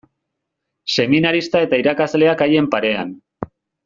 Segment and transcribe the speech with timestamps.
[0.93, 3.13] Seminarista eta irakasleak haien parean.